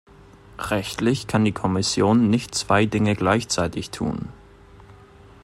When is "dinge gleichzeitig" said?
2.87-3.91